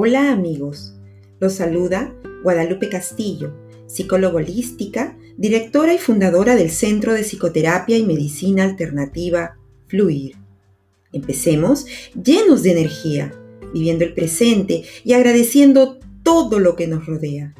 [0.00, 0.94] Hola amigos,
[1.40, 2.14] los saluda
[2.44, 3.52] Guadalupe Castillo,
[3.88, 9.58] psicóloga holística, directora y fundadora del Centro de Psicoterapia y Medicina Alternativa
[9.88, 10.36] Fluir.
[11.12, 13.34] Empecemos llenos de energía,
[13.74, 17.56] viviendo el presente y agradeciendo todo lo que nos rodea.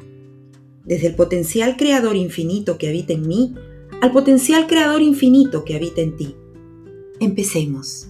[0.85, 3.53] Desde el potencial creador infinito que habita en mí
[4.01, 6.35] al potencial creador infinito que habita en ti.
[7.19, 8.07] Empecemos.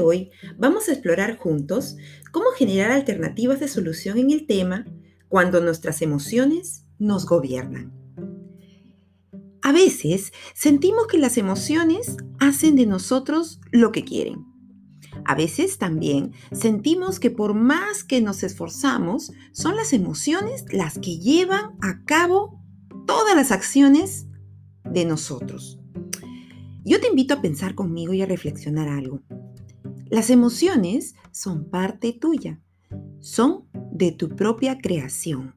[0.00, 1.96] Hoy vamos a explorar juntos
[2.30, 4.86] cómo generar alternativas de solución en el tema
[5.28, 7.92] cuando nuestras emociones nos gobiernan.
[9.62, 14.44] A veces sentimos que las emociones hacen de nosotros lo que quieren.
[15.24, 21.18] A veces también sentimos que por más que nos esforzamos, son las emociones las que
[21.18, 22.60] llevan a cabo
[23.06, 24.26] todas las acciones
[24.84, 25.78] de nosotros.
[26.84, 29.22] Yo te invito a pensar conmigo y a reflexionar algo.
[30.12, 32.60] Las emociones son parte tuya,
[33.20, 35.54] son de tu propia creación.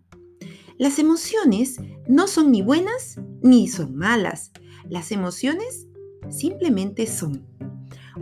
[0.78, 1.75] Las emociones
[2.08, 4.53] no son ni buenas ni son malas.
[4.88, 5.89] Las emociones
[6.30, 7.45] simplemente son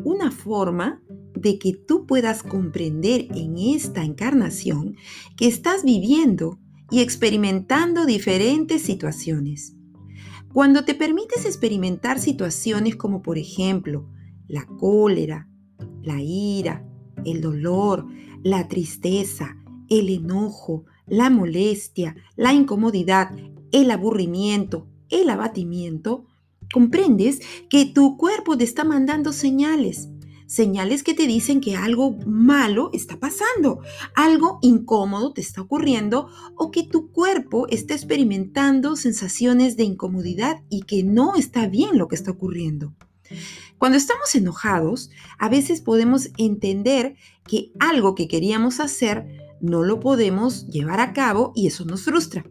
[0.04, 1.04] una forma
[1.36, 4.96] de que tú puedas comprender en esta encarnación
[5.38, 6.58] que estás viviendo
[6.90, 9.76] y experimentando diferentes situaciones.
[10.52, 14.10] Cuando te permites experimentar situaciones como por ejemplo
[14.48, 15.48] la cólera,
[16.02, 16.86] la ira,
[17.26, 18.08] el dolor,
[18.44, 19.58] la tristeza,
[19.90, 23.32] el enojo, la molestia, la incomodidad,
[23.72, 26.26] el aburrimiento, el abatimiento,
[26.72, 30.10] comprendes que tu cuerpo te está mandando señales
[30.54, 33.80] señales que te dicen que algo malo está pasando,
[34.14, 40.84] algo incómodo te está ocurriendo o que tu cuerpo está experimentando sensaciones de incomodidad y
[40.84, 42.94] que no está bien lo que está ocurriendo.
[43.84, 49.28] Cuando estamos enojados, a veces podemos entender que algo que queríamos hacer
[49.60, 52.46] no lo podemos llevar a cabo y eso nos frustra.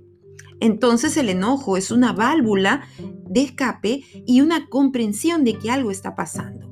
[0.60, 2.86] Entonces el enojo es una válvula
[3.30, 6.70] de escape y una comprensión de que algo está pasando.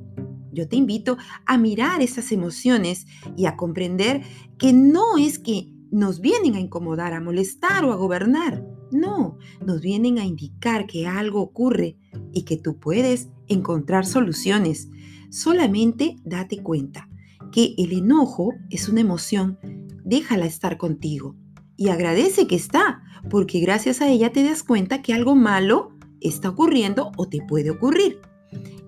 [0.51, 1.17] Yo te invito
[1.47, 4.21] a mirar esas emociones y a comprender
[4.59, 8.63] que no es que nos vienen a incomodar, a molestar o a gobernar.
[8.91, 11.97] No, nos vienen a indicar que algo ocurre
[12.33, 14.89] y que tú puedes encontrar soluciones.
[15.29, 17.09] Solamente date cuenta
[17.51, 19.59] que el enojo es una emoción,
[20.03, 21.35] déjala estar contigo
[21.77, 26.49] y agradece que está, porque gracias a ella te das cuenta que algo malo está
[26.49, 28.19] ocurriendo o te puede ocurrir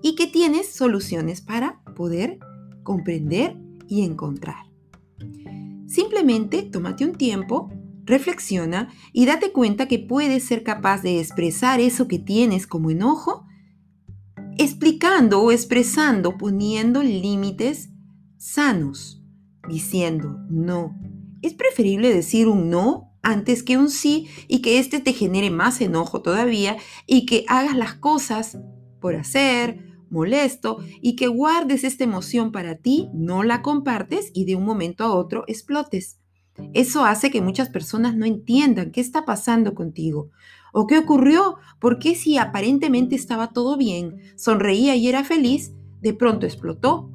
[0.02, 2.38] y que tienes soluciones para poder
[2.82, 3.56] comprender
[3.88, 4.66] y encontrar.
[5.86, 7.70] Simplemente tómate un tiempo,
[8.04, 13.46] reflexiona y date cuenta que puedes ser capaz de expresar eso que tienes como enojo,
[14.58, 17.90] explicando o expresando, poniendo límites
[18.36, 19.22] sanos,
[19.68, 20.96] diciendo no.
[21.42, 25.80] Es preferible decir un no antes que un sí y que este te genere más
[25.80, 26.76] enojo todavía
[27.06, 28.58] y que hagas las cosas
[29.00, 34.54] por hacer, molesto y que guardes esta emoción para ti, no la compartes y de
[34.54, 36.20] un momento a otro explotes.
[36.72, 40.30] Eso hace que muchas personas no entiendan qué está pasando contigo
[40.72, 46.46] o qué ocurrió, porque si aparentemente estaba todo bien, sonreía y era feliz, de pronto
[46.46, 47.10] explotó.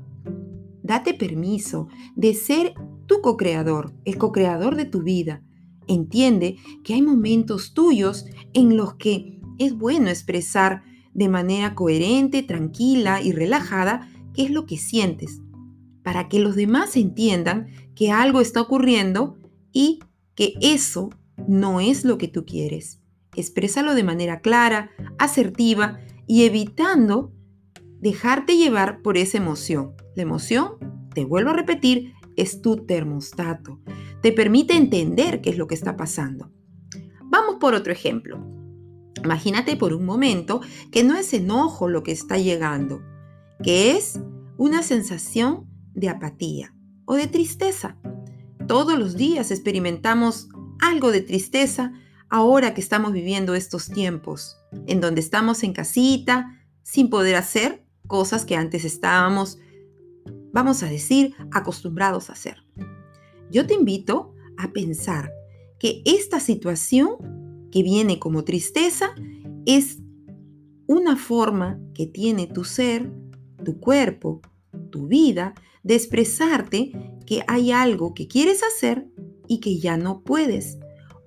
[0.81, 2.73] Date permiso de ser
[3.05, 5.43] tu co-creador, el co-creador de tu vida.
[5.87, 10.83] Entiende que hay momentos tuyos en los que es bueno expresar
[11.13, 15.41] de manera coherente, tranquila y relajada qué es lo que sientes,
[16.03, 19.37] para que los demás entiendan que algo está ocurriendo
[19.71, 19.99] y
[20.35, 21.09] que eso
[21.47, 22.99] no es lo que tú quieres.
[23.35, 27.31] Exprésalo de manera clara, asertiva y evitando
[27.99, 29.93] dejarte llevar por esa emoción.
[30.15, 30.73] La emoción,
[31.13, 33.79] te vuelvo a repetir, es tu termostato.
[34.21, 36.51] Te permite entender qué es lo que está pasando.
[37.23, 38.43] Vamos por otro ejemplo.
[39.23, 40.61] Imagínate por un momento
[40.91, 43.01] que no es enojo lo que está llegando,
[43.61, 44.19] que es
[44.57, 45.68] una sensación
[45.99, 46.73] de apatía
[47.05, 47.97] o de tristeza.
[48.67, 50.49] Todos los días experimentamos
[50.79, 51.91] algo de tristeza
[52.29, 54.57] ahora que estamos viviendo estos tiempos,
[54.87, 59.59] en donde estamos en casita, sin poder hacer cosas que antes estábamos,
[60.53, 62.63] vamos a decir, acostumbrados a hacer.
[63.51, 65.31] Yo te invito a pensar
[65.79, 69.11] que esta situación que viene como tristeza
[69.65, 69.99] es
[70.87, 73.11] una forma que tiene tu ser,
[73.63, 74.41] tu cuerpo,
[74.89, 75.53] tu vida,
[75.83, 76.91] de expresarte
[77.25, 79.07] que hay algo que quieres hacer
[79.47, 80.77] y que ya no puedes.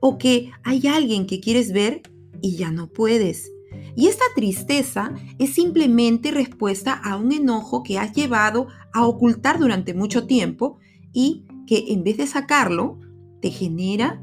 [0.05, 2.03] o que hay alguien que quieres ver
[2.41, 3.53] y ya no puedes.
[3.95, 9.95] Y esta tristeza es simplemente respuesta a un enojo que has llevado a ocultar durante
[9.95, 10.79] mucho tiempo
[11.13, 12.99] y que en vez de sacarlo,
[13.41, 14.21] te genera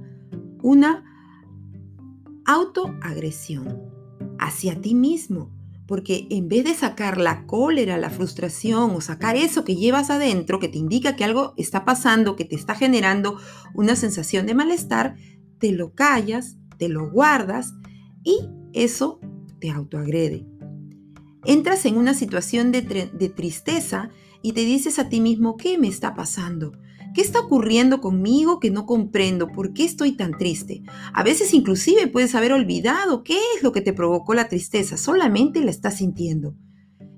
[0.62, 1.06] una
[2.46, 3.82] autoagresión
[4.40, 5.50] hacia ti mismo.
[5.90, 10.60] Porque en vez de sacar la cólera, la frustración o sacar eso que llevas adentro,
[10.60, 13.40] que te indica que algo está pasando, que te está generando
[13.74, 15.16] una sensación de malestar,
[15.58, 17.74] te lo callas, te lo guardas
[18.24, 18.38] y
[18.72, 19.20] eso
[19.60, 20.46] te autoagrede.
[21.44, 24.12] Entras en una situación de, de tristeza
[24.44, 26.72] y te dices a ti mismo, ¿qué me está pasando?
[27.14, 29.48] ¿Qué está ocurriendo conmigo que no comprendo?
[29.48, 30.84] ¿Por qué estoy tan triste?
[31.14, 35.64] A veces inclusive puedes haber olvidado qué es lo que te provocó la tristeza, solamente
[35.64, 36.56] la estás sintiendo.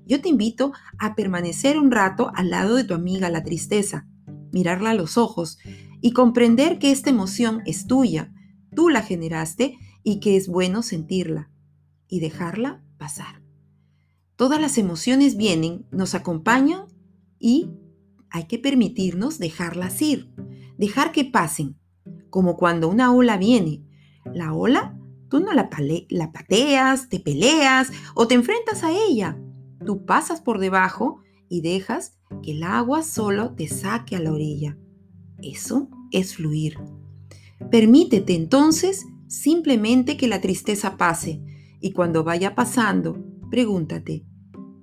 [0.06, 4.06] Yo te invito a permanecer un rato al lado de tu amiga la tristeza,
[4.50, 5.58] mirarla a los ojos
[6.00, 8.32] y comprender que esta emoción es tuya,
[8.74, 11.50] tú la generaste y que es bueno sentirla
[12.08, 13.42] y dejarla pasar.
[14.36, 16.86] Todas las emociones vienen, nos acompañan
[17.38, 17.70] y
[18.32, 20.32] hay que permitirnos dejarlas ir,
[20.78, 21.76] dejar que pasen,
[22.30, 23.84] como cuando una ola viene.
[24.24, 24.98] La ola,
[25.28, 25.68] tú no la,
[26.08, 29.38] la pateas, te peleas o te enfrentas a ella.
[29.84, 34.78] Tú pasas por debajo y dejas que el agua solo te saque a la orilla.
[35.42, 36.78] Eso es fluir.
[37.70, 41.42] Permítete entonces simplemente que la tristeza pase
[41.80, 44.24] y cuando vaya pasando, pregúntate,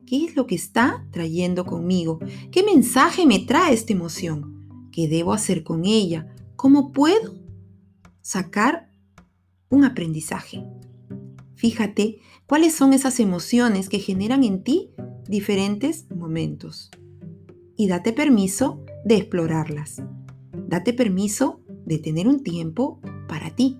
[0.09, 2.17] ¿Qué es lo que está trayendo conmigo?
[2.49, 4.89] ¿Qué mensaje me trae esta emoción?
[4.91, 6.33] ¿Qué debo hacer con ella?
[6.55, 7.35] ¿Cómo puedo
[8.19, 8.89] sacar
[9.69, 10.65] un aprendizaje?
[11.53, 14.89] Fíjate cuáles son esas emociones que generan en ti
[15.27, 16.89] diferentes momentos.
[17.77, 20.01] Y date permiso de explorarlas.
[20.67, 23.77] Date permiso de tener un tiempo para ti.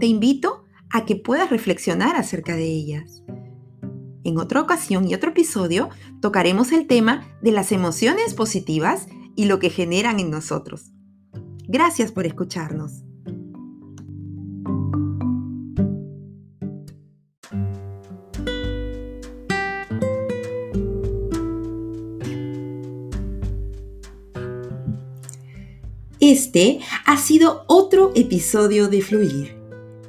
[0.00, 3.23] Te invito a que puedas reflexionar acerca de ellas.
[4.24, 5.90] En otra ocasión y otro episodio
[6.22, 9.06] tocaremos el tema de las emociones positivas
[9.36, 10.92] y lo que generan en nosotros.
[11.68, 13.02] Gracias por escucharnos.
[26.18, 29.54] Este ha sido otro episodio de Fluir.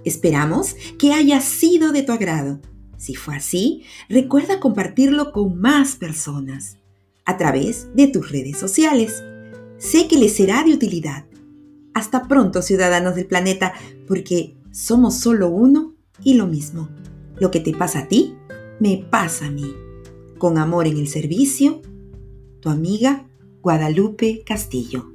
[0.06, 2.62] Esperamos que haya sido de tu agrado
[3.06, 6.80] si fue así, recuerda compartirlo con más personas
[7.24, 9.24] a través de tus redes sociales.
[9.78, 11.26] Sé que les será de utilidad.
[11.94, 13.74] Hasta pronto, ciudadanos del planeta,
[14.08, 15.94] porque somos solo uno
[16.24, 16.90] y lo mismo.
[17.38, 18.34] Lo que te pasa a ti,
[18.80, 19.72] me pasa a mí.
[20.40, 21.84] Con amor en el servicio,
[22.60, 23.28] tu amiga
[23.62, 25.15] Guadalupe Castillo.